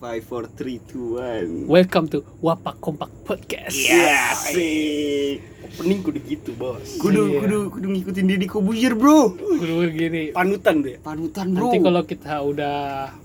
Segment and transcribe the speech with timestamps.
[0.00, 1.68] Five, four, three, two, one.
[1.68, 3.76] Welcome to Wapak Kompak Podcast.
[3.76, 5.44] Ya, asik.
[5.60, 7.38] Opening kudu gitu bos Kudu, Iya.
[7.44, 9.36] kudu, kudu ngikutin Deddy Kobuzier bro.
[9.36, 10.32] Dulu gini.
[10.32, 11.68] Panutan deh Panutan bro.
[11.68, 12.78] Nanti kalau kita udah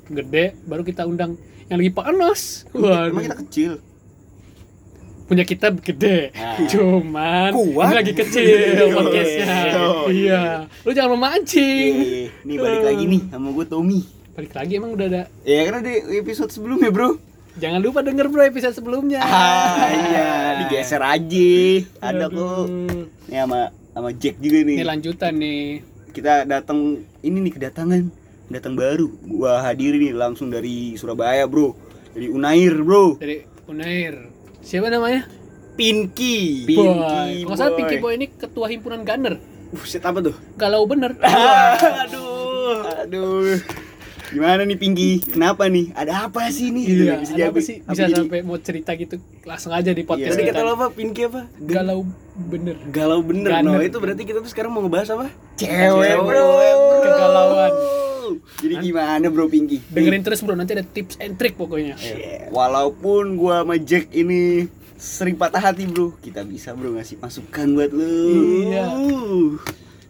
[0.06, 1.40] gede, baru kita undang
[1.72, 2.68] yang lagi panas.
[2.70, 3.24] Emang Waduh.
[3.24, 3.72] kita kecil.
[5.26, 6.36] Punya kita gede.
[6.36, 6.60] Ah.
[6.60, 7.88] Cuman Kuat.
[7.88, 8.52] ini lagi kecil
[9.00, 9.56] podcastnya.
[9.80, 10.68] Oh, iya.
[10.84, 11.94] Lu jangan memancing.
[12.44, 14.02] Nih balik lagi nih sama gue Tommy.
[14.36, 15.24] Balik lagi emang udah ada.
[15.48, 17.16] Ya karena di episode sebelumnya bro.
[17.56, 19.24] Jangan lupa denger bro episode sebelumnya.
[19.24, 20.28] Ah iya,
[20.60, 21.56] digeser aja.
[22.04, 22.68] Ada kok.
[23.32, 24.76] Nih sama sama Jack juga nih.
[24.76, 25.64] Ini lanjutan nih.
[26.12, 28.12] Kita datang ini nih kedatangan
[28.52, 29.08] datang baru.
[29.24, 31.72] Gua hadiri nih langsung dari Surabaya bro.
[32.12, 33.16] Dari Unair bro.
[33.16, 33.40] Dari
[33.72, 34.36] Unair.
[34.60, 35.24] Siapa namanya?
[35.80, 37.48] Pinky Pinky Boy.
[37.48, 37.76] Kalau Boy.
[37.80, 39.40] Pinky Boy ini ketua himpunan Gunner.
[39.72, 40.36] Buset apa tuh?
[40.60, 41.16] Galau bener.
[42.04, 43.85] Aduh Aduh.
[44.28, 45.22] Gimana nih Pinky?
[45.22, 45.92] Kenapa nih?
[45.92, 46.84] Ada apa sih nih?
[46.84, 47.76] Gitu, Iya, bisa ada apa sih?
[47.80, 50.34] apa Bisa jadi- sampai mau cerita gitu langsung aja di podcast Iya.
[50.34, 50.56] Tadi kita.
[50.56, 50.86] kata lo apa?
[50.90, 51.42] Pinky apa?
[51.60, 52.00] Galau
[52.36, 52.76] bener.
[52.88, 53.72] Galau bener Ganer.
[53.72, 55.28] No itu berarti kita tuh sekarang mau ngebahas apa?
[55.56, 56.46] Cewek bro.
[57.02, 57.72] Kegalauan.
[58.58, 59.78] Jadi gimana bro Pinky?
[59.86, 61.94] Dengerin terus bro, nanti ada tips and trick pokoknya.
[61.96, 62.50] Iya.
[62.50, 64.66] Walaupun gua sama Jack ini
[64.96, 68.10] sering patah hati bro, kita bisa bro ngasih masukan buat lu.
[68.66, 68.86] Iya.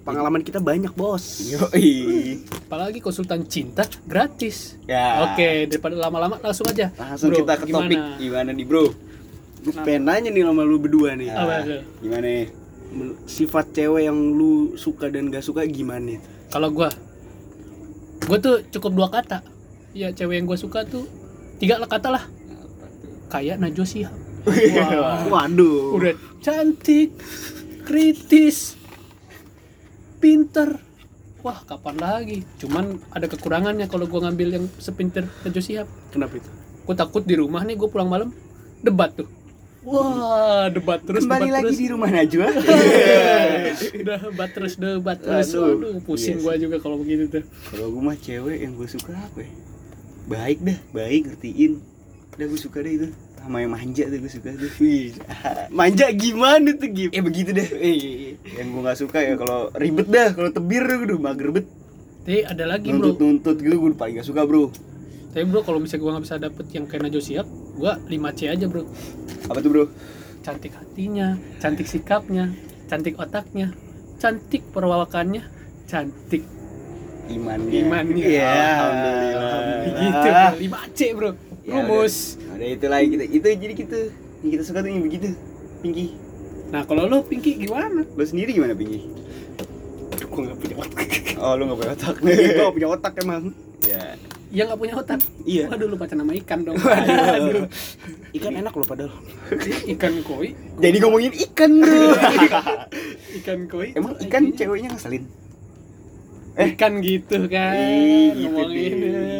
[0.05, 2.37] Pengalaman kita banyak bos Yoi.
[2.69, 4.77] Apalagi konsultan cinta gratis.
[4.85, 5.25] Ya.
[5.25, 6.93] Oke, daripada lama-lama langsung aja.
[6.93, 7.89] Langsung Bro, kita ke gimana?
[7.89, 8.85] topik gimana nih bro?
[9.65, 11.81] Gue pengen nanya nih sama lu berdua nih Apa tuh?
[12.05, 12.47] Gimana nih?
[13.25, 16.21] Sifat cewek yang lu suka dan gak suka gimana?
[16.53, 16.93] Kalau gua
[18.29, 19.41] gua tuh cukup dua kata.
[19.97, 21.09] Ya cewek yang gua suka tuh
[21.57, 22.23] tiga lah kata lah.
[23.33, 24.13] Kayak Najwa Shihab.
[24.45, 26.13] Wah, Waduh udah
[26.45, 27.17] cantik,
[27.81, 28.77] kritis,
[30.17, 30.79] pinter.
[31.45, 32.41] Wah, kapan lagi?
[32.57, 35.87] Cuman ada kekurangannya kalau gua ngambil yang sepinter Najwa Shihab.
[36.09, 36.49] Kenapa itu?
[36.85, 38.29] Gue takut di rumah nih gue pulang malam
[38.81, 39.25] debat tuh.
[39.85, 41.77] Wah, debat terus Kembali debat lagi terus.
[41.77, 42.47] di rumah Najwa.
[44.01, 45.53] Udah debat terus debat terus.
[45.53, 45.77] Aduh.
[45.77, 47.45] Aduh, pusing Iya gua juga kalau begitu tuh.
[47.69, 49.51] Kalau gue mah cewek yang gue suka apa ya?
[50.25, 51.77] Baik dah, baik ngertiin.
[52.33, 53.07] Udah gue suka deh itu.
[53.41, 54.71] Sama yang manja tuh gue suka tuh.
[54.81, 55.13] Wih,
[55.69, 57.09] Manja gimana tuh Gim?
[57.13, 57.67] Eh begitu deh.
[57.77, 57.97] Eh,
[58.57, 61.65] Yang gue nggak suka ya kalau ribet dah, kalau tebir gue udah mager bet.
[62.25, 63.13] Tapi ada lagi bro.
[63.13, 64.73] Nuntut nuntut gitu gue paling gak suka bro.
[65.29, 68.39] Tapi bro kalau misalnya gua nggak bisa dapet yang kayak Najwa Shihab, gua 5 C
[68.49, 68.87] aja bro.
[69.45, 69.85] Apa tuh bro?
[70.41, 72.49] Cantik hatinya, cantik sikapnya,
[72.87, 73.75] cantik otaknya,
[74.17, 75.43] cantik perawakannya,
[75.85, 76.47] cantik
[77.25, 77.81] Imannya.
[77.81, 78.21] Imannya.
[78.21, 78.53] Iya.
[78.53, 79.59] Alhamdulillah.
[79.97, 80.77] gitu bro.
[80.77, 81.29] 5 C bro.
[81.65, 82.37] Ya, Rumus.
[82.53, 83.23] Ada itu lagi kita.
[83.25, 83.99] Itu jadi gitu.
[84.45, 85.33] Yang kita suka tuh yang begitu.
[85.81, 86.13] Pinky.
[86.69, 88.05] Nah kalau lo Pinky gimana?
[88.05, 89.01] Lo sendiri gimana Pinky?
[90.35, 91.07] gue gak punya otak
[91.39, 92.15] Oh lu gak punya otak.
[92.19, 93.43] Gue gak punya otak emang
[93.85, 94.19] Ya.
[94.55, 95.19] Yang nggak punya otak.
[95.43, 95.65] Iya.
[95.67, 96.77] Waduh lu pacar nama ikan dong.
[96.79, 97.67] Waduh.
[98.33, 99.11] Ikan enak loh padahal
[99.93, 100.57] ikan koi.
[100.79, 102.15] Jadi ngomongin ikan bro.
[103.41, 103.91] Ikan koi.
[103.93, 105.23] Emang ikan ceweknya ngeselin?
[106.55, 106.71] Eh.
[106.71, 107.75] Ikan gitu kan.
[107.75, 108.93] Ih, gitu ngomongin.
[108.95, 109.34] deh.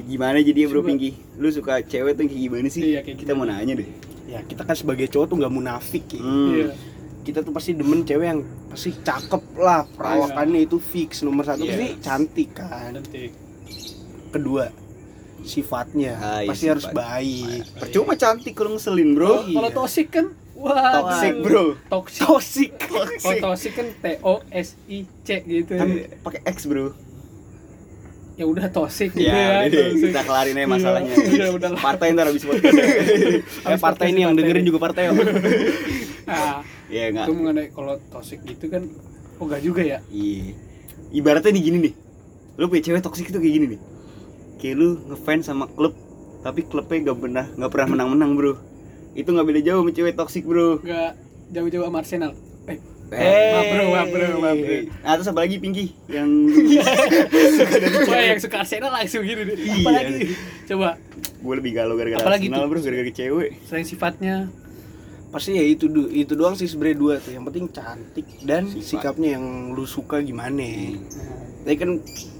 [0.00, 0.80] Gimana jadi ya bro.
[0.80, 1.10] Pinky?
[1.34, 2.82] Lu suka cewek tuh kayak gimana sih?
[2.86, 3.52] Iya, kayak Kita gimana?
[3.52, 3.88] mau nanya deh.
[4.28, 6.48] Ya kita kan sebagai cowok tuh gak munafik ya Hmm.
[6.52, 6.66] Iya.
[7.20, 11.72] Kita tuh pasti demen cewek yang pasti cakep lah Perawakannya itu fix Nomor satu Iya.
[11.72, 13.32] pasti cantik kan Cantik.
[14.28, 14.68] Kedua
[15.40, 16.92] Sifatnya Ah, iya, Pasti harus sifat.
[16.94, 19.44] baik Percuma cantik kalau ngeselin bro.
[19.44, 19.56] Iya.
[19.56, 21.64] Kalau toxic kan wah Toxic bro.
[21.88, 22.20] Toxic.
[22.26, 25.72] Toxic Kalau toxic kan T O S I C gitu.
[25.72, 25.88] Kan
[26.20, 26.92] pakai X bro.
[28.38, 29.46] Ya udah toxic gitu Ya, ya.
[29.58, 30.02] udah deh, toxic.
[30.08, 31.10] kita kelarin aja masalahnya.
[31.34, 31.80] Iya, udah lah.
[31.82, 32.78] Partai ntar habis podcast.
[33.68, 35.10] Eh partai ini yang dengerin juga partai
[36.24, 37.26] Nah, Iya enggak.
[37.26, 38.86] itu mengenai kalau toxic gitu kan
[39.36, 39.98] oh enggak juga ya.
[40.08, 40.54] Iya.
[41.10, 41.94] Ibaratnya nih gini nih.
[42.54, 43.80] Lu punya cewek toksik itu kayak gini nih.
[44.56, 45.94] Kayak lu ngefans sama klub
[46.38, 48.54] tapi klubnya gak pernah nggak pernah menang-menang bro.
[49.12, 50.78] Itu nggak beda jauh sama cewek toksik bro.
[50.78, 51.18] Enggak
[51.50, 52.32] jauh-jauh sama Arsenal.
[52.66, 54.76] Eh, Eh, maaf, bro, maaf, bro, maaf, bro.
[55.00, 56.28] Nah, terus apa lagi Pinky yang
[58.04, 59.56] Wah, yang suka Arsenal langsung gitu deh.
[59.56, 59.74] Iya.
[59.78, 60.14] Apalagi
[60.66, 60.88] coba
[61.38, 62.68] gue lebih galau gara-gara Apalagi Arsenal tuh?
[62.68, 63.50] bro gara-gara cewek.
[63.64, 64.36] selain sifatnya
[65.28, 68.84] Pasti ya itu du- itu doang sih sebenarnya dua tuh Yang penting cantik dan Sifat.
[68.86, 70.64] sikapnya yang lu suka gimana
[71.62, 71.90] Tapi kan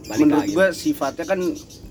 [0.08, 1.40] Balik menurut gua sifatnya kan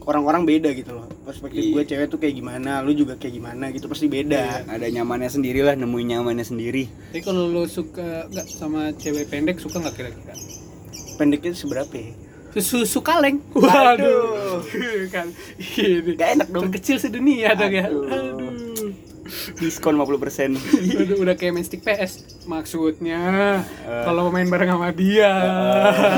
[0.08, 1.72] orang-orang beda gitu loh Perspektif Iya.
[1.76, 5.60] gue cewek tuh kayak gimana, lu juga kayak gimana gitu pasti beda Ada nyamannya sendiri
[5.60, 6.88] lah, nemuin nyamannya sendiri.
[7.12, 10.34] Tapi kalau lo suka nggak sama cewek pendek suka nggak kira-kira?
[11.20, 12.16] Pendeknya seberapa ya?
[12.58, 13.38] Susu kaleng.
[13.54, 14.66] Waduh.
[15.14, 15.30] kan.
[15.62, 16.18] Ini.
[16.18, 17.86] Gak enak dong Terkecil sedunia dong ya.
[17.86, 18.57] Aduh.
[19.58, 23.22] Diskon 50% udah, udah kayak main stick PS maksudnya
[23.84, 24.04] Eh.
[24.04, 25.34] kalau main bareng sama dia.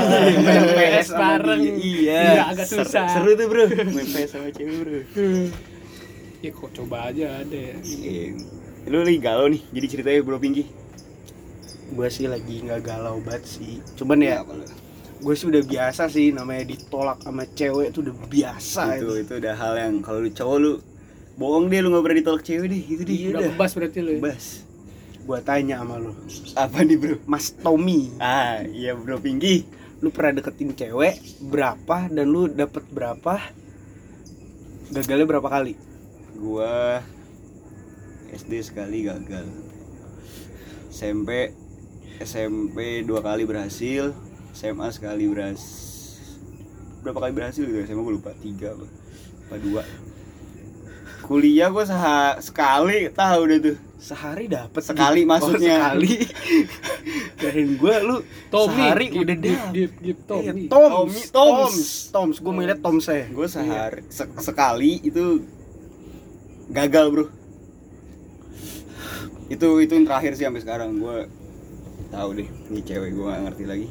[0.04, 1.60] Main PS PS sama bareng.
[1.60, 2.20] dia, iya.
[2.22, 3.06] Iya, agak Seru- susah.
[3.10, 3.64] Seru tuh bro.
[3.66, 5.00] Main PS sama cewek bro.
[6.40, 8.32] Ya kok coba aja ada ya Eh,
[8.86, 10.64] lu lagi galau nih jadi ceritanya bro Pinky
[11.90, 13.80] gue sih lagi nggak galau banget sih.
[13.94, 14.62] Cuman ya lu?
[15.20, 19.12] gue sih udah biasa sih namanya ditolak sama cewek itu udah biasa itu itu.
[19.20, 20.72] itu udah hal yang kalau lu cowok lu
[21.40, 23.16] bohong deh lu nggak pernah ditolak cewek deh gitu deh.
[23.32, 24.20] Udah kebas berarti lu ya.
[24.20, 24.46] Bas
[25.20, 26.12] gue tanya sama lu.
[26.52, 27.16] Apa nih bro?
[27.24, 28.12] Mas Tommy.
[28.20, 29.64] Ah iya bro Pinky
[30.04, 31.16] lu pernah deketin cewek
[31.48, 33.40] berapa dan lu dapet berapa?
[34.92, 35.76] Gagalnya berapa kali?
[36.36, 37.00] Gua
[38.32, 39.48] SD sekali gagal.
[40.90, 41.54] SMP
[42.20, 44.12] SMP dua kali berhasil
[44.52, 45.88] SMA sekali berhasil
[47.00, 48.84] berapa kali berhasil gitu SMA gue lupa tiga apa
[49.48, 49.82] apa dua
[51.30, 53.76] kuliah gue seha sekali tahu deh tuh.
[53.96, 55.76] Sehari dapet Sekali maksudnya.
[55.76, 56.12] oh, sekali.
[57.38, 58.16] Dan gue lu
[58.48, 59.70] Tommy sehari Gip, udah dapet.
[59.70, 60.42] Gip, Gip, Tommy.
[60.42, 61.78] Iya, Toms, Tommy, Toms, Toms.
[62.10, 63.24] Toms, gue mau liat Toms saya.
[63.28, 65.46] gue sehari se- sekali itu
[66.68, 67.26] gagal bro.
[69.48, 70.90] Itu itu yang terakhir sih sampai sekarang.
[70.96, 71.26] Gue
[72.08, 73.88] tahu deh ini cewek gue gak ngerti lagi.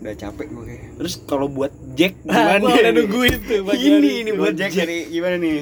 [0.00, 2.58] Udah capek gue kayak Terus kalau buat Jack gimana?
[2.58, 2.98] gua udah nih?
[2.98, 4.80] nungguin tuh Ini ini buat buat Jack Jack.
[4.82, 5.58] dari gimana nih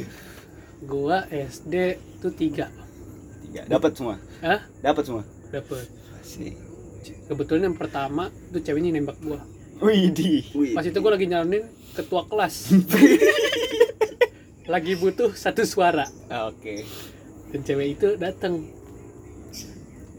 [0.87, 2.71] gua SD tuh tiga.
[3.49, 3.63] Tiga.
[3.69, 4.17] Dapat semua?
[4.43, 4.61] Hah?
[4.83, 5.23] dapat semua?
[5.53, 5.87] Dapet.
[6.23, 6.55] Asik.
[7.27, 9.43] kebetulan yang pertama tuh ceweknya nembak gua.
[9.83, 10.47] Widih.
[10.77, 12.55] pas itu gua lagi nyalonin ketua kelas.
[14.63, 16.07] Lagi butuh satu suara.
[16.47, 16.87] Oke.
[17.51, 18.65] dan cewek itu datang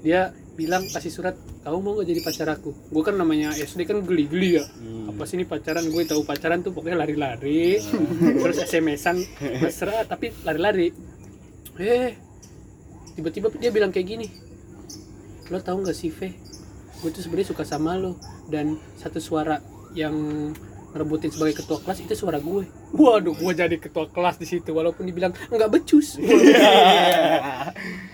[0.03, 2.71] dia bilang kasih surat kamu mau gak jadi pacar aku?
[2.93, 4.65] Gue kan namanya SD kan geli-geli ya.
[4.65, 5.13] Hmm.
[5.13, 5.85] apa sih ini pacaran?
[5.89, 7.77] Gue tahu pacaran tuh pokoknya lari-lari
[8.41, 9.17] terus SMS-an
[9.61, 10.93] mesra tapi lari-lari.
[11.77, 12.13] Eh
[13.13, 14.27] tiba-tiba dia bilang kayak gini
[15.53, 16.33] lo tahu nggak sih Ve
[17.03, 18.17] gue tuh sebenarnya suka sama lo
[18.49, 19.59] dan satu suara
[19.93, 20.15] yang
[20.93, 22.63] ngerebutin sebagai ketua kelas itu suara gue
[22.95, 26.17] waduh gue jadi ketua kelas di situ walaupun dibilang nggak becus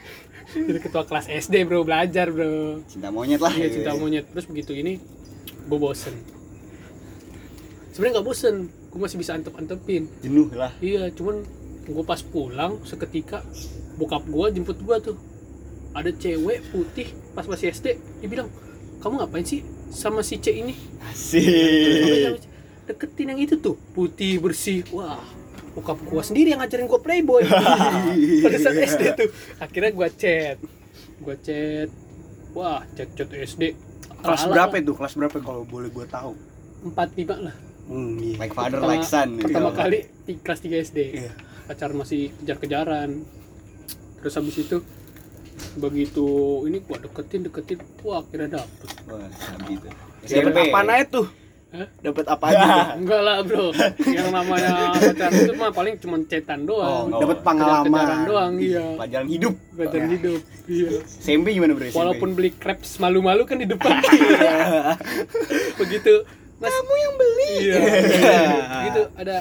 [0.53, 1.85] jadi ketua kelas SD bro.
[1.85, 2.81] Belajar bro.
[2.89, 3.53] Cinta monyet lah.
[3.53, 4.25] iya cinta monyet.
[4.33, 4.97] Terus begitu ini
[5.69, 6.15] gue bosen.
[7.93, 8.55] Sebenarnya nggak bosen.
[8.89, 10.73] Gue masih bisa antep antepin Jenuh lah.
[10.81, 11.45] iya cuman
[11.85, 13.45] gue pas pulang seketika
[14.01, 15.17] bokap gue jemput gue tuh.
[15.93, 18.49] Ada cewek putih pas masih SD dia bilang
[18.99, 19.61] kamu ngapain sih
[19.93, 20.73] sama si C ini?
[21.05, 22.45] Asik.
[22.89, 23.77] deketin yang itu tuh.
[23.93, 24.85] Putih bersih.
[24.89, 25.38] Wah
[25.71, 27.43] bokap gua sendiri yang ngajarin gua playboy
[28.43, 30.57] pada saat SD tuh akhirnya gua chat
[31.19, 31.89] gua chat
[32.51, 33.75] wah chat chat SD
[34.19, 34.91] Kelas berapa itu?
[34.91, 36.35] Kelas berapa kalau boleh gue tahu?
[36.81, 37.55] empat lima lah
[37.87, 38.35] Hmm, iya.
[38.37, 39.29] Like father Pertama- like son.
[39.33, 39.43] gitu.
[39.45, 41.31] pertama kali di kelas 3 SD Iya.
[41.65, 43.09] pacar masih kejar-kejaran
[44.19, 44.77] terus habis itu
[45.75, 46.27] begitu
[46.65, 49.23] ini gua deketin deketin wah akhirnya dapet Wah.
[49.23, 49.91] Dapat
[50.21, 50.57] SMP.
[50.67, 51.25] apa aja tuh?
[51.69, 51.85] Hah?
[52.01, 52.65] Dapat apa aja?
[52.65, 52.81] tuh?
[52.97, 53.65] enggak lah bro
[54.01, 57.19] yang namanya pacaran itu mah paling cuma cetan Oh, doang enggak.
[57.21, 58.07] Dapat pengalaman.
[58.25, 59.53] doang iya Pelajaran hidup.
[59.71, 61.85] Pelajaran hidup iya SMP gimana bro?
[61.85, 61.93] SMP?
[61.95, 64.01] walaupun beli crepes malu-malu kan di depan
[65.77, 66.13] begitu
[66.57, 67.77] mas kamu yang beli iya
[68.75, 69.35] begitu ada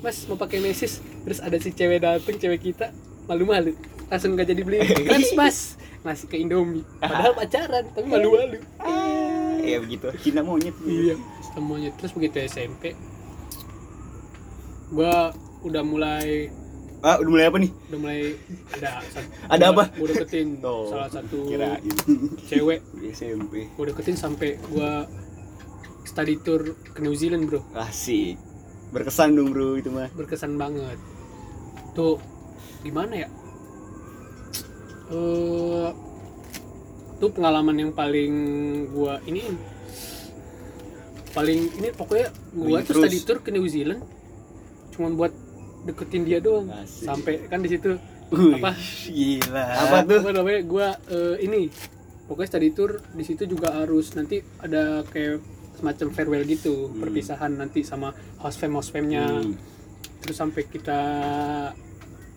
[0.00, 2.88] mas mau pakai mesis terus ada si cewek dateng cewek kita
[3.24, 3.76] malu-malu
[4.08, 5.58] langsung gak jadi beli crepes mas
[6.00, 8.58] ngasih ke Indomie padahal pacaran tapi malu-malu
[9.60, 10.08] Iya begitu.
[10.18, 10.72] Cinta monyet.
[10.82, 11.20] iya
[11.50, 12.94] semuanya terus begitu SMP
[14.90, 15.30] gua
[15.60, 16.50] udah mulai
[17.00, 17.72] Ah, udah mulai apa nih?
[17.88, 18.20] udah mulai
[18.70, 19.00] ada
[19.48, 19.84] Ada gua- apa?
[19.96, 21.80] gua deketin Tuh, salah satu Kirain.
[22.44, 23.66] cewek SMP.
[23.66, 25.08] gue deketin sampai gua
[26.02, 28.36] study tour ke New Zealand bro Asik.
[28.90, 30.12] Berkesan dong bro itu mah.
[30.12, 31.00] berkesan banget
[31.90, 32.20] tuh
[32.82, 33.28] gimana ya
[35.10, 35.88] eh
[37.16, 38.32] tuh pengalaman yang paling
[38.88, 39.48] gua ini
[41.30, 44.02] paling ini pokoknya gua tuh study tour ke New Zealand
[44.90, 45.32] cuman buat
[45.82, 47.06] deketin dia doang Asik.
[47.06, 47.96] sampai kan di situ
[48.30, 48.70] apa
[49.06, 49.64] Gila.
[49.64, 50.18] Apa tuh?
[50.20, 51.70] apa namanya gua eh, ini
[52.24, 55.38] pokoknya study tour di situ juga harus nanti ada kayak
[55.72, 57.00] semacam farewell gitu Hmm.
[57.00, 59.54] perpisahan nanti sama host fam host famnya Hmm.
[60.20, 61.00] terus sampai kita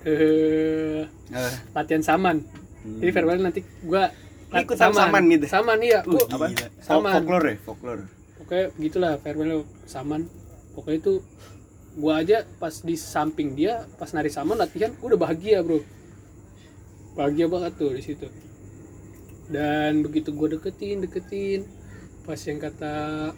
[0.04, 2.44] eh Ah, latihan saman
[2.84, 3.00] hmm.
[3.00, 4.12] jadi farewell nanti gua
[4.50, 5.46] lat- Ikutan saman gitu?
[5.48, 6.46] saman iya Uh, gua apa?
[6.80, 7.14] Saman.
[7.18, 8.04] Folklore ya, folklore.
[8.44, 10.28] Pokoknya begitulah farewell saman.
[10.76, 11.14] Pokoknya itu
[11.96, 15.80] gua aja pas di samping dia pas nari saman latihan udah bahagia bro.
[17.16, 18.28] Bahagia banget tuh di situ.
[19.48, 21.64] Dan begitu gua deketin deketin
[22.28, 23.32] pas yang kata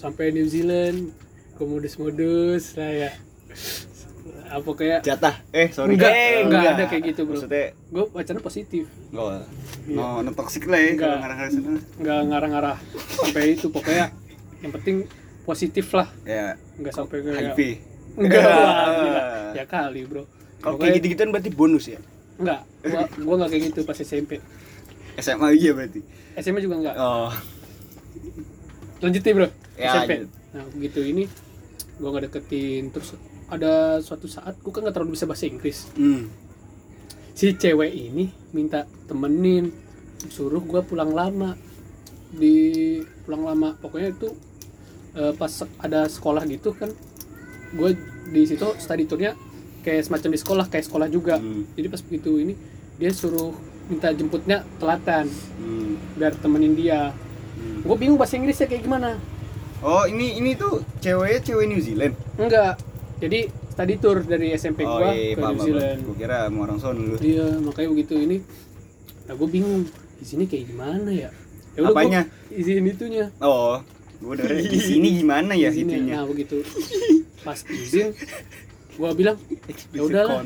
[0.00, 1.12] sampai New Zealand
[1.56, 3.10] gua modus-modus lah ya
[4.46, 5.34] apa kayak Jatah.
[5.50, 5.94] Eh, sorry.
[5.94, 7.34] Enggak, Eh, enggak ada kayak gitu, bro.
[7.36, 9.30] Maksudnya gue pacaran positif Oh,
[9.84, 9.94] Iya.
[9.94, 11.14] no, no toxic lah ya Enggak.
[11.16, 11.70] ngarah-ngarah sana.
[11.96, 12.76] nggak ngarah-ngarah
[13.16, 14.06] sampai itu pokoknya
[14.58, 14.96] yang penting
[15.42, 17.60] positif lah Ya, nggak sampai kayak HIV.
[18.16, 18.50] enggak Ya.
[19.14, 20.24] lah, ya kali bro
[20.58, 22.00] Kalau kayak gitu-gituan berarti bonus ya.
[22.36, 24.42] enggak gua gua nggak kayak gitu pas SMP
[25.16, 26.00] SMA aja berarti.
[26.36, 27.30] SMA juga enggak Oh,
[28.98, 30.30] lanjutin bro Ya, SMP lanjut.
[30.50, 31.24] nah begitu ini
[31.96, 33.12] gua nggak deketin terus
[33.48, 36.26] ada suatu saat gua kan nggak terlalu bisa bahasa Inggris Hmm.
[37.32, 39.70] si cewek ini minta temenin
[40.26, 41.54] suruh gua pulang lama
[42.28, 44.28] di pulang lama pokoknya itu
[45.12, 45.48] eh, pas
[45.78, 46.90] ada sekolah gitu kan
[47.68, 47.90] gue
[48.26, 49.32] di situ study tournya
[49.80, 51.64] kayak semacam di sekolah kayak sekolah juga Hmm.
[51.72, 52.54] jadi pas begitu ini
[52.96, 53.54] dia suruh
[53.86, 55.94] minta jemputnya telatan Hmm.
[56.14, 57.14] biar temenin dia
[57.54, 57.80] Hmm.
[57.82, 59.16] gue bingung bahasa Inggrisnya kayak gimana
[59.78, 62.16] Oh, ini ini tuh ceweknya cewek New Zealand.
[62.34, 62.80] enggak
[63.16, 65.64] jadi study tour dari SMP oh, gua iya, ke New.
[65.64, 67.16] Zealand Gua kira mau orang sono lu.
[67.16, 68.36] Iya, makanya begitu ini.
[69.26, 69.88] Nah, gue bingung
[70.20, 71.30] di sini kayak gimana ya?
[71.76, 72.20] Ya udah, gua Apanya?
[72.52, 73.26] izin itunya.
[73.40, 73.80] Oh,
[74.20, 75.96] gua udah di sini gimana ya Izinnya.
[75.96, 76.14] itunya?
[76.20, 76.56] Nah, begitu.
[77.46, 78.12] Pas izin,
[79.00, 79.40] gua bilang,
[79.96, 80.44] ya udahlah,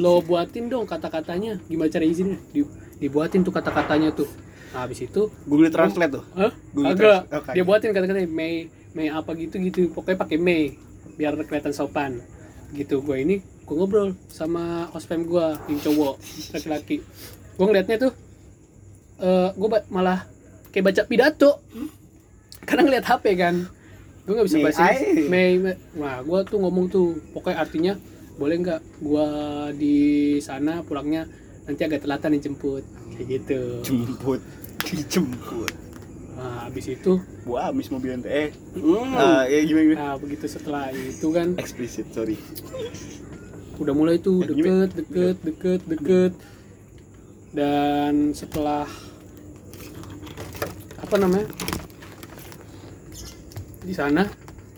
[0.00, 1.60] lo buatin dong kata-katanya.
[1.68, 2.40] Gimana cara izinnya?
[2.56, 2.64] Di,
[3.04, 4.28] dibuatin tuh kata-katanya tuh.
[4.72, 6.24] Nah, habis itu, Google Translate tuh.
[6.32, 6.52] Hah?
[6.72, 7.20] Google Agak.
[7.28, 7.50] Oke.
[7.52, 9.92] Dia buatin kata-katanya Mei, Mei apa gitu gitu.
[9.92, 10.80] Pokoknya pakai Mei
[11.16, 12.22] biar kelihatan sopan.
[12.72, 16.14] Gitu gue ini gue ngobrol sama ospem gue yang cowok
[16.56, 17.04] laki-laki.
[17.56, 18.12] Gue ngeliatnya tuh
[19.22, 20.26] eh gue malah
[20.74, 21.60] kayak baca pidato.
[22.62, 23.66] Karena ngeliat HP kan.
[24.22, 25.26] Gue nggak bisa bahasa Inggris.
[25.26, 25.74] Mei, Mei.
[25.98, 27.94] Nah, gue tuh ngomong tuh pokoknya artinya
[28.32, 29.28] boleh nggak gue
[29.76, 29.98] di
[30.40, 31.28] sana pulangnya
[31.68, 32.82] nanti agak telatan dijemput
[33.14, 33.60] kayak gitu.
[33.84, 34.40] jemput
[34.82, 35.72] dijemput
[36.32, 37.12] Nah, habis itu
[37.42, 39.12] gua habis mobil ente eh Hmm.
[39.12, 39.98] ah, ya gimana gimana?
[40.02, 42.40] Nah begitu setelah itu kan explicit sorry.
[43.76, 46.32] Udah mulai tuh Ya, deket deket deket deket.
[47.52, 48.88] Dan setelah
[50.96, 51.46] apa namanya?
[53.82, 54.24] Di sana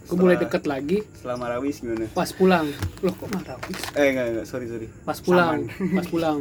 [0.05, 1.01] gue mulai deket lagi.
[1.15, 2.11] setelah marawis gimana?
[2.11, 2.67] Pas pulang.
[3.01, 3.81] Loh kok marah Wis?
[3.95, 4.89] eh enggak enggak sorry sorry.
[5.03, 5.65] Pas pulang
[5.97, 6.39] pas pulang.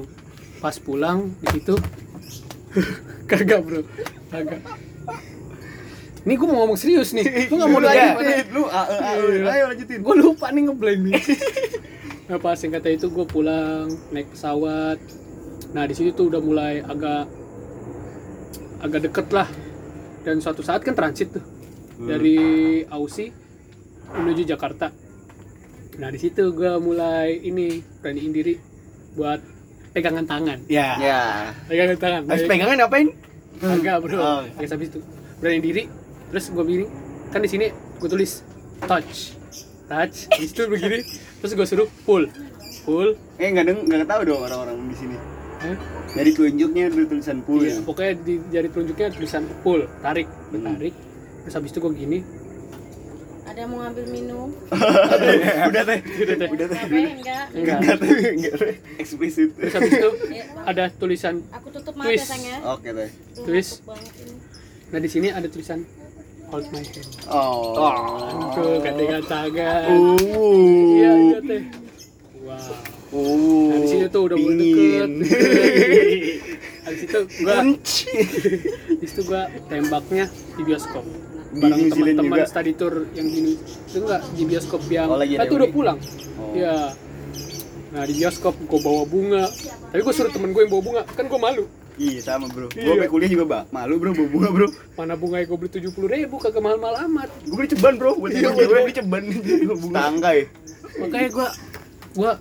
[0.60, 1.76] Pas pulang di situ.
[3.30, 3.82] Kagak bro.
[4.28, 4.62] Kagak
[6.24, 7.26] ini gue mau ngomong serius nih.
[7.52, 8.64] Gue gak mau Ya, lagi lu.
[8.66, 9.44] Ah, ah, ah, Iya.
[9.50, 10.00] ayo lanjutin.
[10.00, 11.16] Gue lupa nih ngeblank nih.
[12.24, 14.96] Nah pas yang kata itu gue pulang naik pesawat.
[15.72, 17.28] Nah di situ tuh udah mulai agak
[18.80, 19.48] agak deket lah.
[20.22, 21.44] Dan suatu saat kan transit tuh
[21.94, 22.08] Hmm.
[22.08, 22.40] dari
[22.88, 23.30] Aussie
[24.10, 24.90] menuju Jakarta.
[25.94, 28.56] Nah di situ gue mulai ini beraniin diri
[29.14, 29.44] buat
[29.92, 30.64] pegangan tangan.
[30.66, 30.96] Ya.
[30.98, 31.22] ya.
[31.68, 32.22] Pegangan tangan.
[32.26, 33.08] Habis pegangan ngapain?
[33.60, 34.42] Enggak bro, Oh.
[34.58, 35.00] Guys, habis itu
[35.38, 35.84] berani diri,
[36.34, 36.86] terus gue begini,
[37.30, 38.42] kan di sini gue tulis
[38.82, 39.38] touch,
[39.86, 41.06] touch, habis itu begini,
[41.38, 42.26] terus gue suruh pull,
[42.84, 45.18] pull, eh nggak deng nggak tahu dong orang-orang di sini.
[45.62, 45.78] Eh,
[46.12, 50.66] jadi telunjuknya ada tulisan pull iya, pokoknya di jari telunjuknya tulisan pull, tarik, Hmm.
[50.68, 50.94] tarik,
[51.40, 52.20] terus habis itu gue gini,
[53.44, 54.50] Ada mau ngambil minum?
[55.70, 56.00] udah teh.
[56.18, 56.48] Udah, teh.
[56.50, 56.80] udah teh.
[56.82, 57.46] Enggak?
[57.54, 57.98] enggak, enggak.
[58.02, 58.12] Teh.
[58.34, 58.74] Enggak teh.
[58.98, 59.54] Eksplisit.
[59.54, 60.66] Terus habis itu Ya, Bang.
[60.66, 62.26] ada tulisan, Aku tutup maaf ya Twist.
[62.26, 62.58] sayang ya.
[62.66, 63.10] oke teh.
[63.38, 63.62] Ini.
[64.90, 65.86] nah di sini ada tulisan
[66.54, 67.98] hold my hand, oh
[68.54, 70.54] tuh gandengan tangan, oh
[70.94, 71.64] iya iya teh,
[72.46, 73.18] wow.
[73.18, 75.10] oh Nah, di situ tuh udah mulai deket.
[76.84, 77.56] Habis itu gua
[79.02, 81.06] di situ gua tembaknya di bioskop.
[81.54, 82.50] Bareng New Zealand teman-teman juga?
[82.50, 85.98] study tour yang di itu enggak di bioskop yang Oh, lagi ada tuh udah pulang.
[86.38, 86.54] Oh.
[86.58, 86.98] Iya.
[87.94, 89.46] Nah, di bioskop gua bawa bunga.
[89.94, 91.66] Tapi gua suruh temen gue yang bawa bunga, kan gua malu.
[91.94, 92.68] Iya sama bro.
[92.74, 92.84] Iya.
[92.84, 94.68] Gua sampai kuliah juga bak malu bro bawa bunga bro.
[94.98, 97.30] Mana bunga yang gua beli tujuh puluh ribu kagak mahal-mahal amat.
[97.46, 98.12] Gua beli ceban bro.
[98.18, 98.66] Buat Iya, gue.
[98.66, 99.24] beli ceban.
[99.94, 100.46] Tangga ya.
[100.98, 101.48] Makanya gua
[102.14, 102.32] gua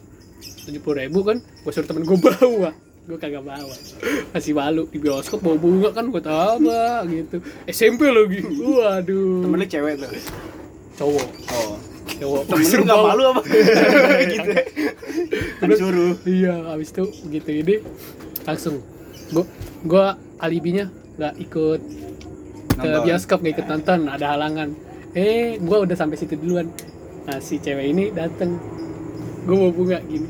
[0.65, 2.71] tujuh puluh ribu kan, gua suruh temen gua bawa.
[3.03, 3.75] Gua kagak bawa.
[4.33, 7.37] Masih malu di bioskop bawa bunga kan buat apa gitu.
[7.69, 8.41] SMP lagi.
[8.47, 9.45] Waduh.
[9.45, 10.11] Temen lu cewek tuh.
[10.93, 11.77] cowok Oh.
[12.07, 13.41] cowok Temen lu nggak malu apa?
[14.33, 14.51] gitu.
[15.61, 16.13] Kan disuruh.
[16.25, 17.75] iya habis itu begitu ini
[18.43, 18.81] langsung
[19.33, 19.45] gua
[19.83, 20.07] gua
[20.39, 20.87] alibinya
[21.19, 21.81] nggak ikut
[22.73, 23.05] ke Nonton.
[23.05, 24.69] bioskop nggak ikut nonton ada halangan.
[25.13, 26.69] Eh gua udah sampai situ duluan.
[27.29, 28.61] Nah si cewek ini dateng.
[29.45, 30.29] Gua mau bunga gini.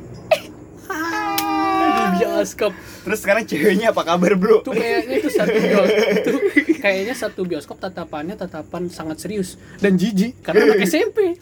[1.93, 2.73] Di bioskop.
[3.03, 4.63] Terus sekarang ceweknya apa kabar bro?
[4.63, 6.35] tuh kayaknya itu satu bioskop itu
[6.83, 11.39] kayaknya satu bioskop tatapannya tatapan sangat serius dan jijik karena anak SMP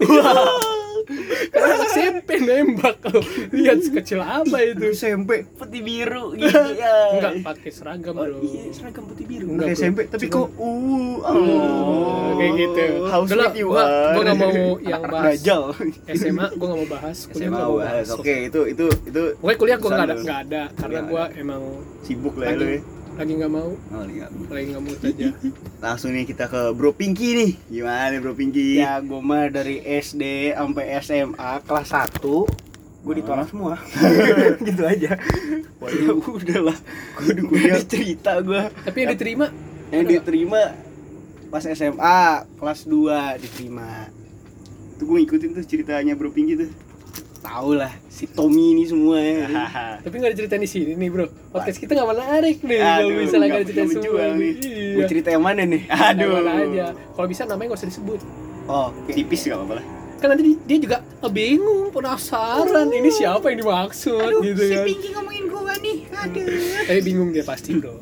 [1.51, 3.21] Karena SMP nembak lo.
[3.51, 4.93] Lihat sekecil apa itu.
[4.93, 9.77] SMP putih biru gitu ya Enggak pakai seragam, oh, iya seragam putih biru Enggak, bro.
[9.77, 12.85] SMP tapi Cuma- kok uh Oh, kayak gitu.
[13.05, 13.83] How Udah lah, gua,
[14.15, 14.53] gua gak mau
[14.91, 15.63] yang bahas Dajjal
[16.11, 17.17] SMA, gua gak mau bahas.
[17.27, 18.07] Kuliah SMA mau bahas.
[18.11, 21.25] Oke, itu itu itu Pokoknya kuliah gua Pesan gak ada, nggak ada karena Nggak gua
[21.35, 21.63] emang
[22.01, 24.27] sibuk lah ya lagi lagi nggak mau, Oh, iya.
[24.49, 25.27] lagi nggak mood aja.
[25.85, 27.51] Langsung nih kita ke Bro Pinky nih.
[27.69, 28.79] Gimana Bro Pinky?
[28.79, 32.23] ya gue mah dari SD sampai SMA kelas 1
[33.01, 33.81] gue ditolak semua.
[34.67, 35.17] Gitu aja.
[35.81, 36.79] Ya udahlah
[37.19, 39.47] gue udah cerita gue Tapi yang diterima?
[39.89, 40.63] Yang diterima
[41.49, 42.21] pas SMA
[42.57, 44.07] kelas 2 diterima.
[44.97, 46.71] Tuh gue ngikutin tuh ceritanya Bro Pinky tuh.
[47.41, 49.49] Tau lah si Tommy ini semua ya
[50.05, 51.25] Tapi nggak diceritain di sini nih bro.
[51.51, 54.53] Podcast kita nggak menarik nih Aduh, kalau misalnya nggak nggak- diceritain nggak semua nih.
[54.61, 54.93] Iya.
[54.93, 56.31] mau cerita yang mana nih Aduh.
[56.35, 56.87] Mana aja.
[57.11, 58.21] Kalau bisa namanya nggak usah disebut.
[58.67, 59.85] oh Tipis gak apa-apa lah.
[60.17, 62.87] Kan nanti di- dia juga bingung, penasaran.
[62.87, 64.85] Ini siapa yang dimaksud gitu kan.
[64.85, 66.45] Pinky ngomongin gue nih aduh
[66.89, 67.97] Tapi bingung dia pasti bro.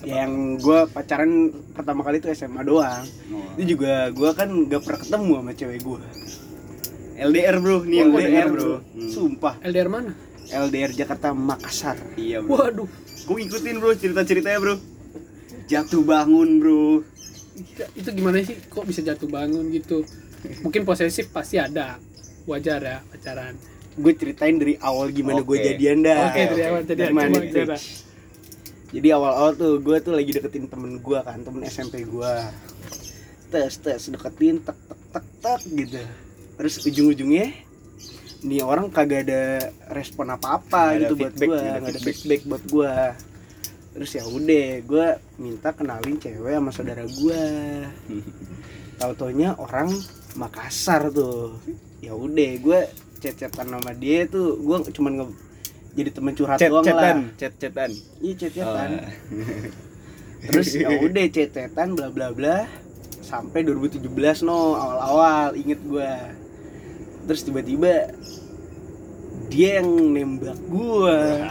[0.00, 1.30] yang gue pacaran
[1.70, 3.44] pertama kali itu SMA doang Oh.
[3.54, 6.00] itu juga gue kan gak pernah ketemu sama cewek gue
[7.20, 8.70] LDR Bro, nih yang LDR Bro.
[8.88, 9.10] Hmm.
[9.10, 10.12] sumpah LDR mana?
[10.50, 12.50] LDR Jakarta Makassar Iya Bro.
[12.50, 12.88] Waduh.
[13.22, 14.74] Gue ngikutin Bro cerita-ceritanya Bro.
[15.66, 17.04] Jatuh bangun Bro.
[17.92, 18.56] Itu gimana sih?
[18.64, 20.02] Kok bisa jatuh bangun gitu?
[20.60, 22.00] Mungkin posesif pasti ada.
[22.42, 23.54] Wajar ya pacaran.
[23.92, 25.66] gue ceritain dari awal gimana gue Oke.
[25.66, 27.50] jadian dah Oke, dari awal jadi Dari mana coba nih?
[27.52, 27.76] gimana?
[28.90, 32.32] jadi awal-awal tuh gue tuh lagi deketin temen gue kan temen SMP gue
[33.50, 36.00] tes tes deketin tek tek tek tek gitu
[36.60, 37.56] terus ujung-ujungnya
[38.44, 42.40] nih orang kagak ada respon apa-apa gitu buat gue nggak ada nggak ada feedback.
[42.44, 42.94] buat gue
[43.96, 45.06] terus ya udah gue
[45.40, 47.42] minta kenalin cewek sama saudara gue
[49.00, 49.88] tahu taunya orang
[50.36, 51.56] Makassar tuh
[52.04, 52.78] ya udah gue
[53.24, 55.26] cecetan sama dia tuh gue cuman nge
[55.96, 57.90] jadi temen curhat doang lah chat-chatan.
[58.20, 58.90] iya cecetan
[60.40, 60.48] Oh.
[60.48, 62.64] terus ya udah cecetan bla bla bla
[63.20, 64.08] sampai 2017
[64.48, 66.32] no awal-awal inget gua
[67.30, 68.10] terus tiba-tiba
[69.46, 71.46] dia yang nembak gua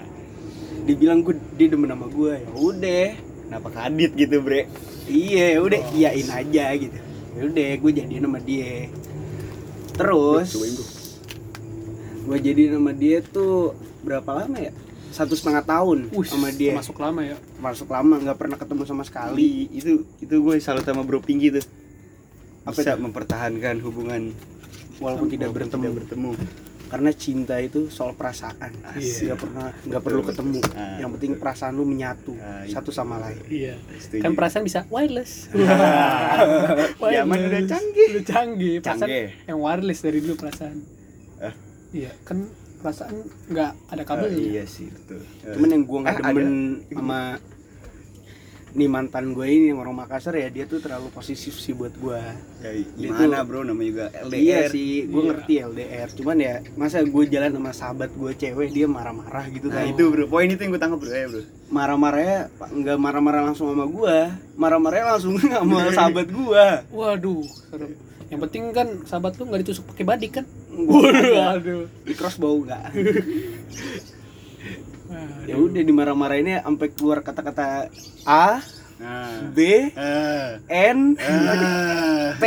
[0.84, 3.08] dia bilang gua dia demen sama gua ya udah
[3.48, 4.68] Kenapa kadit gitu, Bre?
[5.08, 5.96] iya ya udah Oh.
[5.96, 6.98] iyain aja gitu
[7.32, 8.92] ya udah gua jadian sama dia
[9.92, 10.48] terus
[12.22, 14.72] gua jadian sama dia tuh berapa lama ya
[15.12, 17.36] satu setengah tahun Wih, sama dia Masuk lama ya.
[17.56, 21.52] masuk lama nggak pernah ketemu sama sekali Kali itu itu gue salut sama Bro Pinky
[21.52, 21.64] tuh.
[22.64, 23.04] Apa Bisa itu?
[23.04, 24.32] mempertahankan hubungan
[24.98, 26.30] walaupun tidak walaupun bertemu tidak bertemu.
[26.84, 29.32] karena cinta itu soal perasaan Iya.
[29.32, 31.42] nggak pernah nggak perlu ketemu Ah, yang penting betul.
[31.42, 33.74] perasaan lu menyatu Ah, satu sama lain Iya.
[33.96, 34.20] Setuju.
[34.20, 35.48] Kan perasaan bisa wireless.
[36.98, 38.06] Zaman udah canggih.
[38.12, 38.74] Udah canggih.
[38.78, 39.26] Perasaan Canggih.
[39.46, 40.76] yang wireless dari dulu perasaan.
[41.38, 41.54] Ah.
[41.92, 42.38] Iya, kan
[42.78, 43.14] perasaan
[43.46, 44.28] nggak ada Ah, kabel.
[44.32, 45.22] iya sih, betul.
[45.46, 46.28] cuman yang gua nggak Ah, ada.
[46.30, 46.50] demen
[46.90, 47.20] sama
[48.72, 52.24] nih mantan gue ini yang orang Makassar ya dia tuh terlalu posesif sih buat gua
[52.58, 54.38] Ya, gimana tuh- bro namanya juga LDR.
[54.38, 55.28] iya sih gue Iya.
[55.28, 59.76] ngerti LDR cuman ya masa gue jalan sama sahabat gue cewek dia marah-marah gitu Nah
[59.78, 61.42] kan itu bro, poin itu yang gue tangkap bro ya bro.
[61.68, 64.18] marah-marahnya nggak marah-marah langsung sama gua
[64.54, 67.92] marah-marahnya langsung sama sahabat gua Waduh, serem.
[68.26, 70.44] Yang penting kan sahabat lu nggak ditusuk pakai badik kan?
[70.72, 71.84] Waduh.
[72.00, 73.20] di crossbow enggak Waduh.
[75.44, 77.88] ya udah dimarah-marahinnya sampai keluar kata-kata
[78.24, 78.62] A
[79.02, 79.50] Nah.
[79.50, 79.58] B
[79.98, 80.62] Ah.
[80.70, 82.38] N Ah.
[82.38, 82.44] T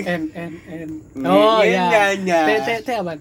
[0.00, 0.90] N N N.
[1.20, 2.16] Oh iya.
[2.16, 2.40] nyanya.
[2.48, 3.20] T T T apa?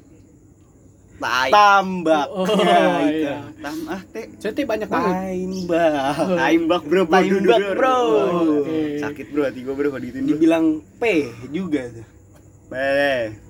[1.20, 1.52] Tai.
[1.52, 3.28] tambak Oh Ya, itu.
[3.28, 3.36] iya.
[3.60, 4.00] Tam ah
[4.40, 5.12] T banyak banget.
[5.12, 7.20] Taimbak Taimbak bro, bro.
[7.20, 7.98] Taimbak, bro.
[8.64, 8.80] Oke.
[9.04, 11.04] Sakit bro hati gue bro kalau dibilang P
[11.52, 12.08] juga tuh
[12.72, 13.49] Boleh.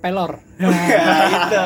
[0.00, 0.40] Pelor.
[0.64, 1.56] itu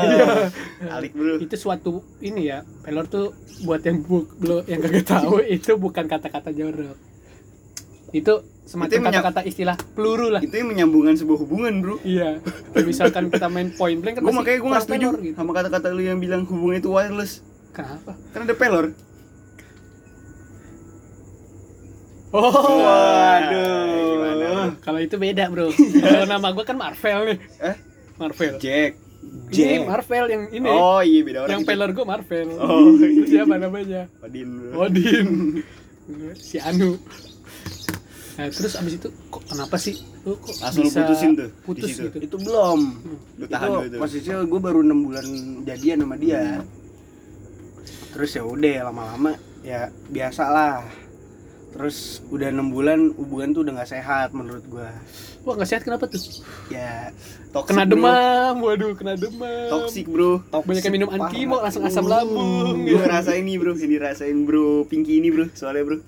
[0.90, 1.38] Alik bro.
[1.38, 2.66] itu suatu ini ya.
[2.82, 3.30] Pelor tuh
[3.62, 6.98] buat yang bu, belum yang kagak tahu itu bukan kata-kata jorok.
[8.10, 10.42] Itu semacam kata-kata istilah peluru lah.
[10.42, 11.96] Itu yang menyambungkan sebuah hubungan bro.
[12.02, 12.42] Iya.
[12.82, 15.36] Misalkan kita main point blank kan Gue pasti makanya gue gak perang setuju gitu.
[15.38, 17.38] sama kata-kata lu yang bilang hubungan itu wireless.
[17.70, 18.18] Kenapa?
[18.34, 18.86] Karena ada pelor.
[22.34, 24.74] Oh, Waduh.
[24.82, 25.70] Kalau itu beda, Bro.
[26.02, 27.38] Kalau nama gua kan Marvel nih.
[27.62, 27.76] Eh?
[28.16, 28.54] Marvel.
[28.58, 28.92] Jack.
[29.48, 30.66] Ini Marvel yang ini.
[30.66, 31.50] Oh iya beda orang.
[31.50, 32.48] yang peler gua Marvel.
[32.56, 34.04] Oh, Itu siapa namanya?
[34.20, 34.50] Odin.
[34.70, 35.28] Odin.
[36.38, 37.00] si Anu.
[38.34, 41.62] Nah, terus abis itu kok kenapa sih lu kok Langsung lu bisa putusin tuh, di
[41.62, 42.02] putus situ.
[42.04, 42.18] gitu?
[42.20, 42.80] itu belum
[43.38, 43.96] Lu tahan itu itu.
[43.96, 45.26] posisinya gue baru enam bulan
[45.62, 46.42] jadian sama dia
[48.10, 50.82] terus ya udah lama-lama ya biasa lah
[51.74, 51.96] terus
[52.30, 54.94] udah enam bulan hubungan tuh udah nggak sehat menurut gua
[55.42, 56.22] Wah nggak sehat kenapa tuh?
[56.70, 57.10] ya
[57.50, 57.92] Toxic, Kena bro.
[57.92, 59.68] demam, waduh kena demam.
[59.68, 60.40] Toxic bro.
[60.48, 62.80] Banyak yang minum antimo langsung asam lambung.
[62.80, 65.98] Gue ngerasain nih bro, ini rasain bro, Pinky ini bro, soalnya bro.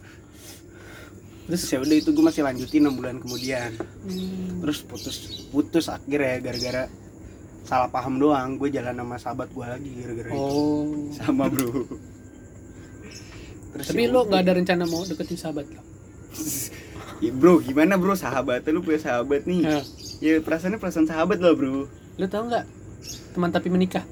[1.46, 3.70] terus ya udah itu gua masih lanjutin enam bulan kemudian
[4.02, 4.58] Hmm.
[4.58, 6.90] terus putus putus akhirnya gara-gara
[7.62, 11.06] salah paham doang gue jalan sama sahabat gue lagi gara-gara itu Oh.
[11.12, 11.86] Sama bro.
[13.78, 15.82] Terus Tapi ya lo nggak ada rencana mau deketin sahabat lo?
[17.16, 19.64] Ya, bro, gimana bro sahabatnya lu punya sahabat nih?
[19.64, 19.80] Ya.
[20.20, 21.88] Ya perasaannya perasaan sahabat lo bro.
[22.20, 22.68] Lo tau nggak
[23.32, 24.04] teman tapi menikah?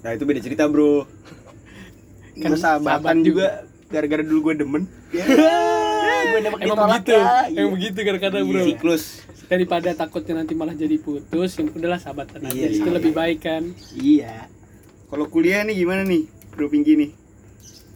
[0.00, 1.04] Nah itu beda cerita bro.
[2.40, 3.46] Kan sahabatan sahabat juga
[3.90, 5.26] gara-gara dulu gue demen ya
[6.30, 8.62] gue dapet Emang ditolak begitu, ya emang begitu kadang-kadang bro.
[8.64, 9.04] Siklus.
[9.50, 12.54] Daripada takutnya nanti malah jadi putus, yang udahlah sahabatan aja.
[12.54, 12.94] Iya, itu iya.
[12.94, 13.62] lebih baik kan.
[13.98, 14.46] iya
[15.10, 17.10] Kalau kuliah nih gimana nih, bro Pinky nih?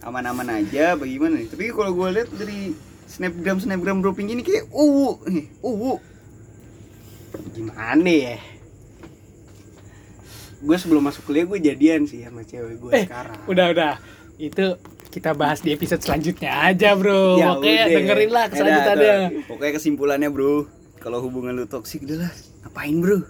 [0.05, 1.49] Aman-aman aja, bagaimana nih?
[1.49, 5.97] Tapi kalau gue lihat dari snapgram snapgram bro Pinky ini kayak uwu, nih, uwu.
[7.51, 8.39] gimana ya
[10.65, 13.95] gue sebelum masuk kuliah gue jadian sih sama cewek gue Eh, sekarang Udah udah.
[14.41, 14.81] Itu
[15.13, 17.37] kita bahas di episode selanjutnya aja bro.
[17.39, 17.87] Ya Oke, udah.
[17.87, 19.45] dengerin lah Ya dah, tuh.
[19.47, 20.67] Pokoknya kesimpulannya bro,
[20.99, 22.33] kalau hubungan lu toksik udah lah,
[22.65, 23.23] ngapain bro?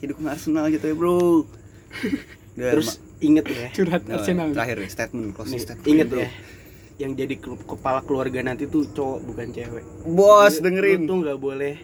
[0.00, 1.44] Dukung Arsenal gitu ya bro.
[2.58, 4.48] Udah, terus inget ya Curhat ma- nah, Arsenal.
[4.50, 5.88] terakhir ya, statement, closing nih, statement.
[5.88, 6.20] inget bro.
[6.20, 6.30] ya
[6.98, 11.00] yang jadi ke- kepala keluarga nanti tuh cowok bukan cewek Bos Lu- dengerin.
[11.00, 11.74] lu tuh nggak boleh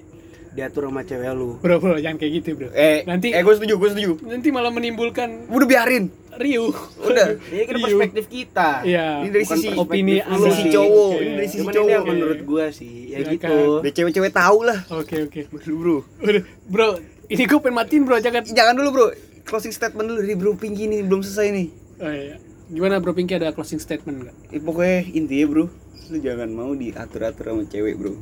[0.51, 2.71] diatur sama cewek lu Bro, bro, jangan kayak gitu, bro.
[2.73, 4.11] Eh, Nanti- eh gue setuju, gue setuju.
[4.25, 6.15] Nanti malah menimbulkan Udah biarin.
[6.33, 6.71] riuh.
[7.01, 7.27] Udah.
[7.53, 7.83] ini kan Riuh.
[7.85, 9.07] perspektif kita Iya.
[9.21, 10.51] Ini dari Bukan sisi opini lu Anda.
[10.53, 11.19] sisi cowok, Oke.
[11.21, 11.91] ini dari sisi Cuman cowok.
[11.93, 13.33] ini menurut gua sih ya Silakan.
[13.33, 14.79] gitu Biar cewek-cewek tahu lah.
[14.93, 15.41] Oke, oke.
[15.65, 15.97] Lu bro.
[16.21, 16.89] Udah, bro,
[17.29, 18.43] ini gue pengen matiin, bro, jangan.
[18.45, 19.07] Jangan dulu bro.
[19.45, 21.69] Closing statement dulu dari bro Pinky nih belum selesai nih.
[21.97, 22.37] Oh, iya.
[22.67, 24.37] Gimana bro Pinky ada closing statement nggak?
[24.51, 25.65] Eh, pokoknya intinya bro,
[26.07, 28.15] lu jangan mau diatur-atur sama cewek bro.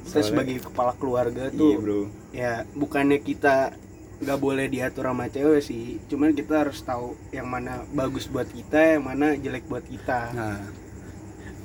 [0.00, 2.00] kita Soalnya- sebagai kepala keluarga Iya tuh bro.
[2.30, 3.76] ya bukannya kita
[4.18, 8.96] nggak boleh diatur sama cewek sih cuman kita harus tahu yang mana bagus buat kita
[8.96, 10.64] yang mana jelek buat kita Nah,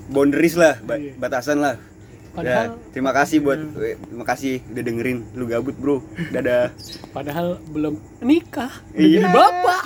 [0.05, 1.15] boundaries lah, ba- Iya.
[1.15, 1.79] batasan lah.
[2.33, 5.19] Padahal, Ya, terima kasih buat, eh, terima kasih udah dengerin.
[5.37, 6.01] Lu gabut bro.
[6.33, 6.73] Dadah.
[7.15, 7.93] padahal belum
[8.25, 9.29] nikah, Iya.
[9.29, 9.85] bapak.